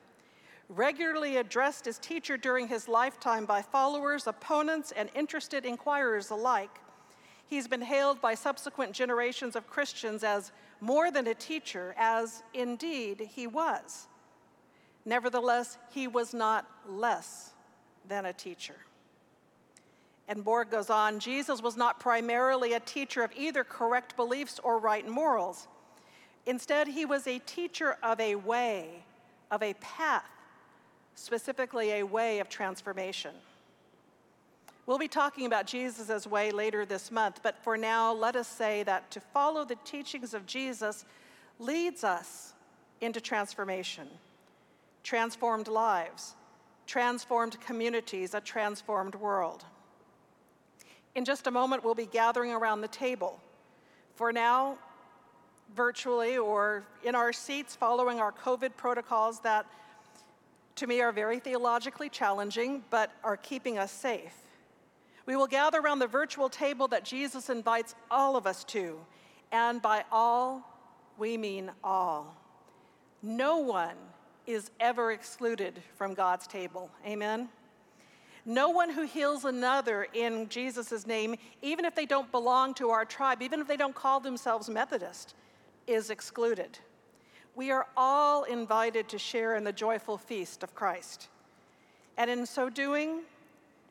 [0.68, 6.80] regularly addressed as teacher during his lifetime by followers, opponents, and interested inquirers alike
[7.48, 10.52] He's been hailed by subsequent generations of Christians as
[10.82, 14.06] more than a teacher, as indeed he was.
[15.06, 17.52] Nevertheless, he was not less
[18.06, 18.76] than a teacher.
[20.28, 24.78] And Borg goes on Jesus was not primarily a teacher of either correct beliefs or
[24.78, 25.68] right morals.
[26.44, 29.04] Instead, he was a teacher of a way,
[29.50, 30.28] of a path,
[31.18, 33.34] specifically a way of transformation.
[34.86, 38.84] We'll be talking about Jesus' way later this month, but for now, let us say
[38.84, 41.04] that to follow the teachings of Jesus
[41.58, 42.54] leads us
[43.00, 44.08] into transformation,
[45.02, 46.34] transformed lives,
[46.86, 49.64] transformed communities, a transformed world.
[51.14, 53.40] In just a moment, we'll be gathering around the table.
[54.14, 54.78] For now,
[55.74, 59.66] virtually or in our seats following our COVID protocols that
[60.78, 64.34] to me are very theologically challenging but are keeping us safe.
[65.26, 68.98] We will gather around the virtual table that Jesus invites all of us to,
[69.52, 70.62] and by all,
[71.18, 72.34] we mean all.
[73.22, 73.96] No one
[74.46, 76.90] is ever excluded from God's table.
[77.06, 77.48] Amen?
[78.46, 83.04] No one who heals another in Jesus' name, even if they don't belong to our
[83.04, 85.34] tribe, even if they don't call themselves Methodist,
[85.86, 86.78] is excluded.
[87.54, 91.28] We are all invited to share in the joyful feast of Christ.
[92.16, 93.22] And in so doing,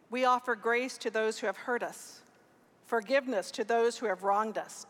[0.10, 2.22] we offer grace to those who have hurt us,
[2.86, 4.86] forgiveness to those who have wronged us,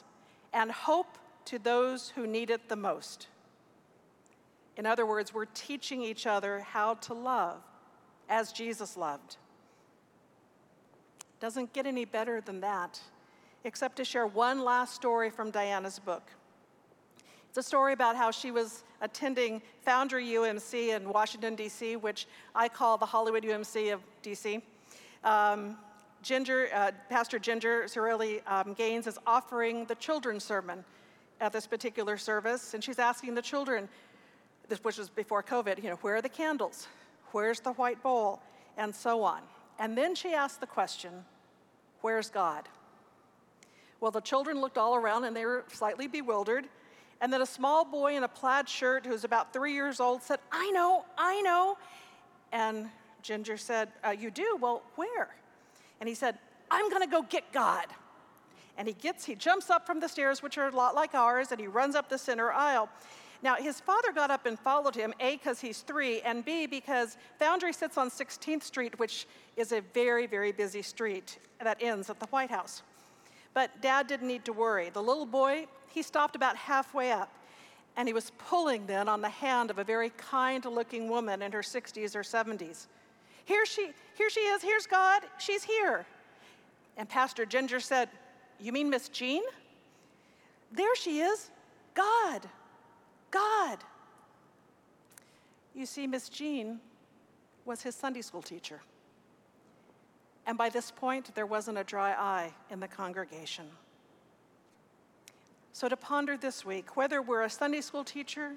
[0.53, 3.27] and hope to those who need it the most.
[4.75, 7.61] In other words, we're teaching each other how to love
[8.29, 9.37] as Jesus loved.
[11.39, 12.99] Doesn't get any better than that,
[13.63, 16.23] except to share one last story from Diana's book.
[17.49, 22.67] It's a story about how she was attending Foundry UMC in Washington, D.C., which I
[22.67, 24.61] call the Hollywood UMC of D.C.
[25.23, 25.77] Um,
[26.21, 30.83] Ginger, uh, Pastor Ginger Cirelli um, Gaines is offering the children's sermon
[31.39, 33.87] at this particular service, and she's asking the children,
[34.67, 36.87] this, which was before COVID, you know, where are the candles?
[37.31, 38.41] Where's the white bowl?
[38.77, 39.41] And so on.
[39.79, 41.11] And then she asked the question,
[42.01, 42.67] where's God?
[43.99, 46.67] Well, the children looked all around and they were slightly bewildered.
[47.21, 50.21] And then a small boy in a plaid shirt who was about three years old
[50.21, 51.77] said, I know, I know.
[52.51, 52.89] And
[53.23, 54.57] Ginger said, uh, You do?
[54.59, 55.35] Well, where?
[55.99, 56.37] And he said,
[56.69, 57.87] I'm going to go get God.
[58.77, 61.51] And he gets, he jumps up from the stairs, which are a lot like ours,
[61.51, 62.89] and he runs up the center aisle.
[63.41, 67.17] Now, his father got up and followed him, A, because he's three, and B, because
[67.39, 72.19] Foundry sits on 16th Street, which is a very, very busy street that ends at
[72.19, 72.83] the White House.
[73.53, 74.89] But dad didn't need to worry.
[74.89, 77.31] The little boy, he stopped about halfway up,
[77.95, 81.51] and he was pulling then on the hand of a very kind looking woman in
[81.51, 82.87] her 60s or 70s.
[83.45, 86.05] Here she, here she is, here's God, she's here.
[86.97, 88.09] And Pastor Ginger said,
[88.59, 89.43] You mean Miss Jean?
[90.71, 91.49] There she is,
[91.93, 92.41] God,
[93.31, 93.77] God.
[95.73, 96.79] You see, Miss Jean
[97.65, 98.81] was his Sunday school teacher.
[100.47, 103.65] And by this point, there wasn't a dry eye in the congregation.
[105.77, 108.53] So, to ponder this week, whether we're a Sunday school teacher,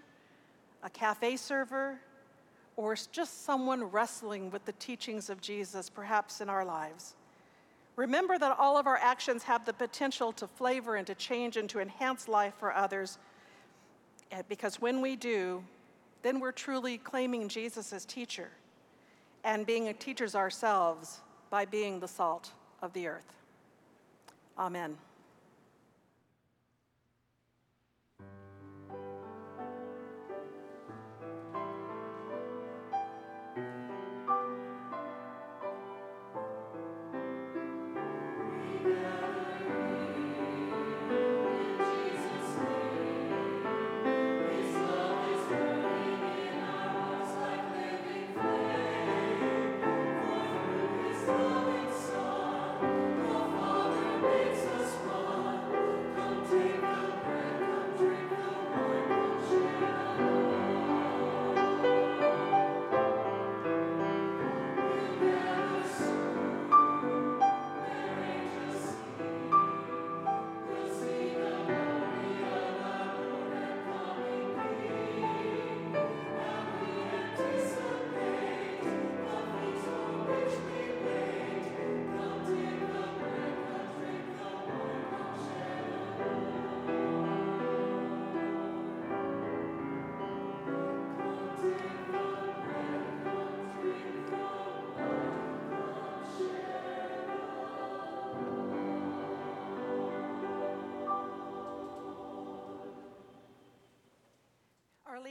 [0.83, 1.99] a cafe server,
[2.77, 7.16] or just someone wrestling with the teachings of Jesus, perhaps in our lives,
[7.95, 11.68] remember that all of our actions have the potential to flavor and to change and
[11.68, 13.18] to enhance life for others.
[14.33, 15.62] Eh, because when we do,
[16.23, 18.49] then we're truly claiming Jesus as teacher
[19.45, 23.37] and being teachers ourselves by being the salt of the earth.
[24.59, 24.97] Amen.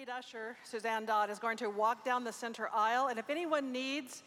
[0.10, 3.08] Lead usher, Suzanne Dodd, is going to walk down the center aisle.
[3.08, 4.24] And if anyone needs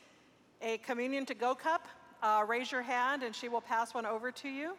[0.61, 1.89] a communion to go cup,
[2.23, 4.77] uh, raise your hand and she will pass one over to you.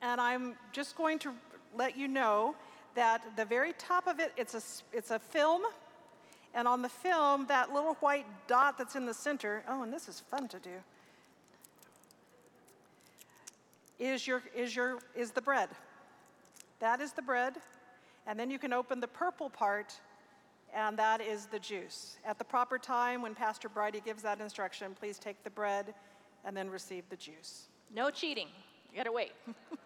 [0.00, 1.32] And I'm just going to
[1.76, 2.54] let you know
[2.94, 5.62] that the very top of it, it's a, it's a film.
[6.54, 10.08] And on the film, that little white dot that's in the center, oh, and this
[10.08, 10.70] is fun to do,
[13.98, 15.68] is, your, is, your, is the bread.
[16.82, 17.54] That is the bread.
[18.26, 19.94] And then you can open the purple part,
[20.74, 22.16] and that is the juice.
[22.24, 25.94] At the proper time, when Pastor Bridie gives that instruction, please take the bread
[26.44, 27.68] and then receive the juice.
[27.94, 28.48] No cheating.
[28.90, 29.32] You gotta wait.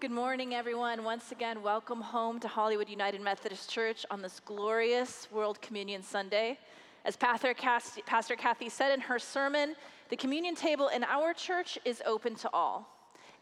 [0.00, 1.04] Good morning, everyone.
[1.04, 6.58] Once again, welcome home to Hollywood United Methodist Church on this glorious World Communion Sunday.
[7.04, 9.74] As Pastor Kathy said in her sermon,
[10.08, 12.93] the communion table in our church is open to all.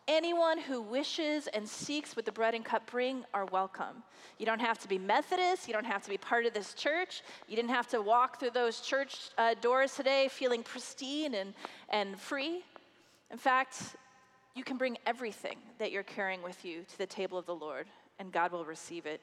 [0.08, 4.02] Anyone who wishes and seeks what the bread and cup bring are welcome.
[4.36, 5.68] You don't have to be Methodist.
[5.68, 7.22] You don't have to be part of this church.
[7.46, 11.54] You didn't have to walk through those church uh, doors today feeling pristine and,
[11.90, 12.64] and free.
[13.30, 13.96] In fact,
[14.54, 17.86] you can bring everything that you're carrying with you to the table of the Lord,
[18.18, 19.20] and God will receive it.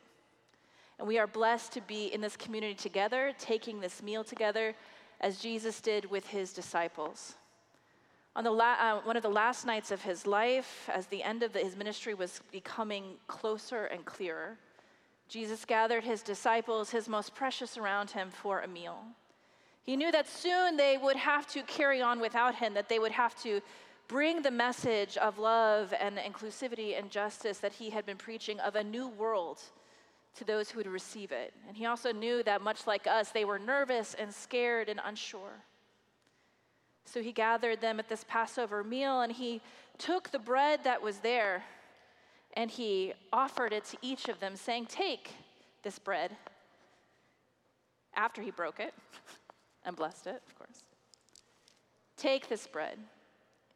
[0.97, 4.75] And we are blessed to be in this community together, taking this meal together,
[5.21, 7.35] as Jesus did with his disciples.
[8.39, 11.43] On the la- uh, one of the last nights of his life, as the end
[11.43, 14.57] of the, his ministry was becoming closer and clearer,
[15.27, 19.03] Jesus gathered his disciples, his most precious around him, for a meal.
[19.83, 23.11] He knew that soon they would have to carry on without him, that they would
[23.11, 23.59] have to
[24.07, 28.77] bring the message of love and inclusivity and justice that he had been preaching of
[28.77, 29.59] a new world
[30.37, 31.53] to those who would receive it.
[31.67, 35.65] And he also knew that, much like us, they were nervous and scared and unsure.
[37.11, 39.61] So he gathered them at this Passover meal and he
[39.97, 41.63] took the bread that was there
[42.53, 45.31] and he offered it to each of them, saying, Take
[45.83, 46.35] this bread.
[48.15, 48.93] After he broke it
[49.85, 50.83] and blessed it, of course.
[52.17, 52.97] Take this bread,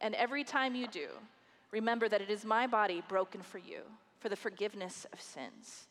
[0.00, 1.06] and every time you do,
[1.70, 3.80] remember that it is my body broken for you,
[4.18, 5.86] for the forgiveness of sins.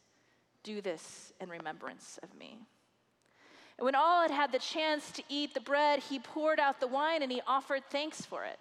[0.62, 2.60] Do this in remembrance of me.
[3.78, 6.88] And when all had had the chance to eat the bread, he poured out the
[6.88, 8.60] wine and he offered thanks for it.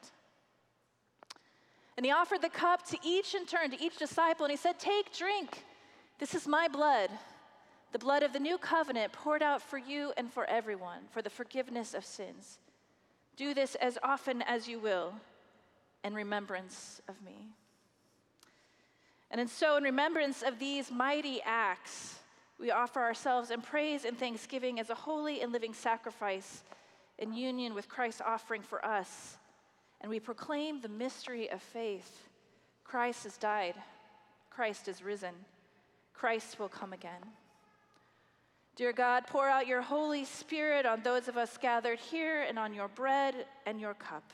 [1.96, 4.78] And he offered the cup to each in turn, to each disciple, and he said,
[4.78, 5.64] Take, drink.
[6.18, 7.10] This is my blood,
[7.92, 11.30] the blood of the new covenant poured out for you and for everyone for the
[11.30, 12.58] forgiveness of sins.
[13.36, 15.14] Do this as often as you will
[16.04, 17.50] in remembrance of me.
[19.30, 22.16] And so, in remembrance of these mighty acts,
[22.62, 26.62] we offer ourselves in praise and thanksgiving as a holy and living sacrifice
[27.18, 29.36] in union with Christ's offering for us.
[30.00, 32.28] And we proclaim the mystery of faith
[32.84, 33.74] Christ has died,
[34.48, 35.34] Christ is risen,
[36.14, 37.22] Christ will come again.
[38.76, 42.72] Dear God, pour out your Holy Spirit on those of us gathered here and on
[42.72, 43.34] your bread
[43.66, 44.32] and your cup.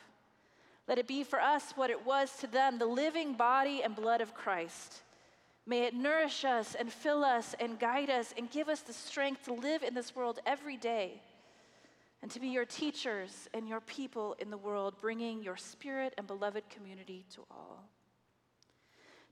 [0.87, 4.20] Let it be for us what it was to them the living body and blood
[4.20, 5.01] of Christ
[5.68, 9.44] May it nourish us and fill us and guide us and give us the strength
[9.44, 11.20] to live in this world every day
[12.22, 16.26] and to be your teachers and your people in the world, bringing your spirit and
[16.26, 17.84] beloved community to all.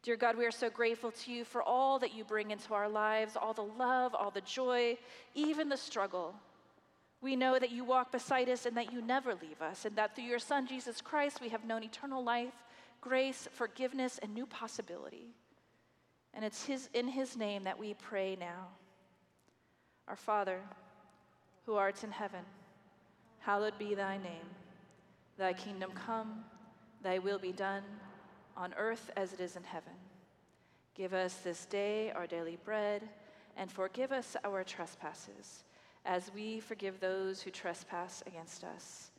[0.03, 2.89] Dear God, we are so grateful to you for all that you bring into our
[2.89, 4.99] lives, all the love, all the joy,
[5.35, 6.35] even the struggle.
[7.23, 10.15] We know that you walk beside us and that you never leave us, and that
[10.15, 12.53] through your Son, Jesus Christ, we have known eternal life,
[13.01, 15.35] grace, forgiveness, and new possibility.
[16.37, 18.69] And it's his, in his name that we pray now.
[20.07, 20.61] Our Father,
[21.65, 22.45] who art in heaven,
[23.39, 24.47] hallowed be thy name.
[25.39, 26.45] Thy kingdom come,
[27.03, 27.83] thy will be done,
[28.55, 29.95] on earth as it is in heaven.
[30.95, 33.09] Give us this day our daily bread,
[33.57, 35.65] and forgive us our trespasses,
[36.05, 39.11] as we forgive those who trespass against us.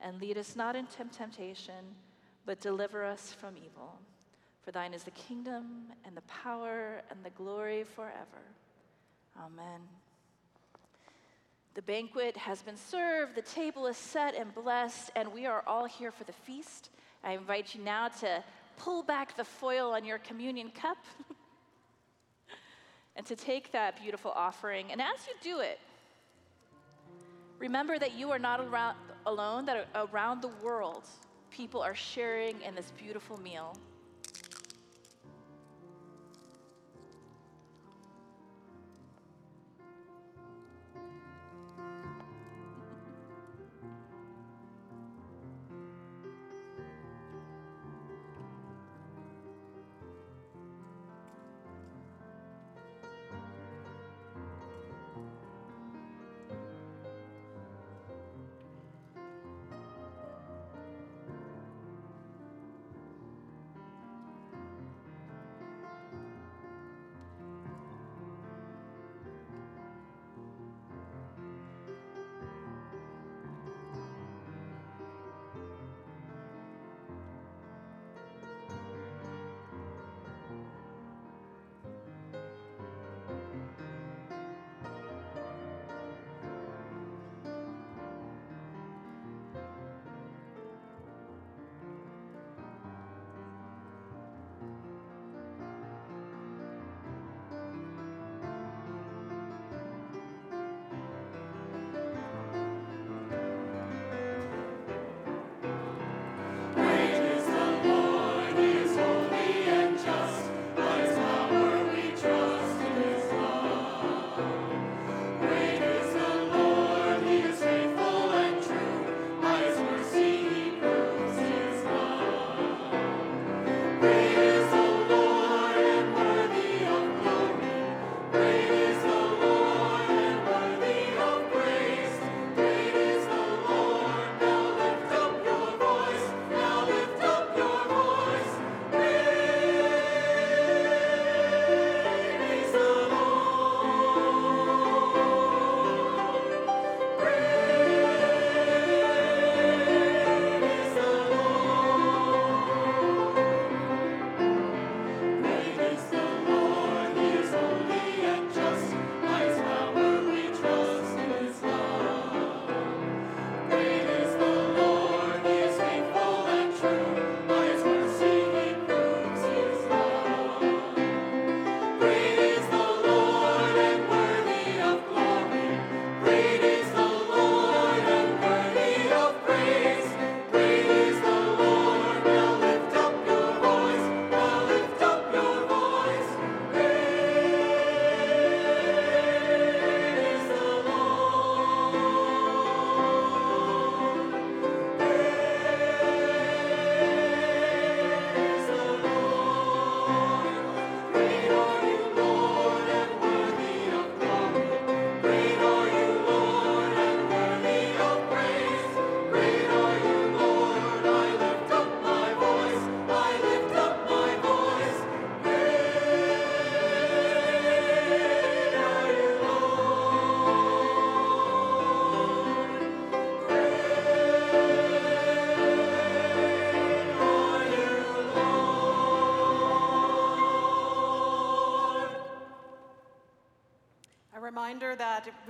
[0.00, 1.94] And lead us not into temptation,
[2.44, 4.00] but deliver us from evil.
[4.64, 8.42] For thine is the kingdom and the power and the glory forever.
[9.38, 9.80] Amen.
[11.74, 15.84] The banquet has been served, the table is set and blessed, and we are all
[15.84, 16.88] here for the feast.
[17.22, 18.42] I invite you now to
[18.76, 20.98] pull back the foil on your communion cup
[23.16, 24.92] and to take that beautiful offering.
[24.92, 25.80] And as you do it,
[27.58, 28.96] remember that you are not around,
[29.26, 31.04] alone, that around the world,
[31.50, 33.76] people are sharing in this beautiful meal.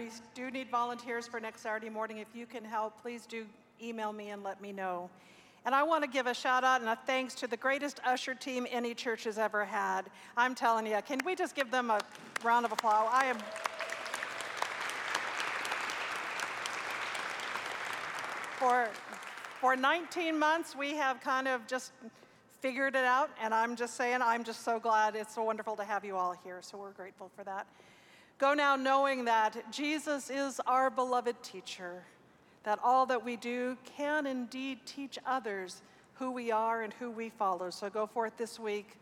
[0.05, 2.19] We do need volunteers for next Saturday morning.
[2.19, 3.47] If you can help, please do
[3.83, 5.09] email me and let me know.
[5.65, 8.35] And I want to give a shout out and a thanks to the greatest usher
[8.35, 10.03] team any church has ever had.
[10.37, 12.01] I'm telling you, can we just give them a
[12.43, 13.09] round of applause?
[13.11, 13.39] I am.
[18.59, 18.91] For,
[19.59, 21.93] for 19 months, we have kind of just
[22.61, 25.17] figured it out, and I'm just saying, I'm just so glad.
[25.17, 27.67] It's so wonderful to have you all here, so we're grateful for that.
[28.39, 32.03] Go now knowing that Jesus is our beloved teacher,
[32.65, 35.83] that all that we do can indeed teach others
[36.15, 37.71] who we are and who we follow.
[37.71, 38.99] So go forth this week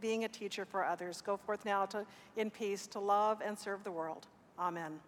[0.00, 1.20] being a teacher for others.
[1.20, 2.04] Go forth now to,
[2.36, 4.26] in peace to love and serve the world.
[4.58, 5.00] Amen.